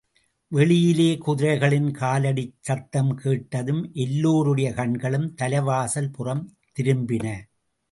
[0.51, 6.43] வெளியிலே குதிரைகளின் காலடிச் சத்தம் கேட்டதும் எல்லோருடைய கண்களும் தலைவாசல் புறம்
[6.79, 7.25] திரும்பின.